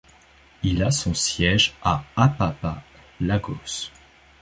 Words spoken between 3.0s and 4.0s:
Lagos.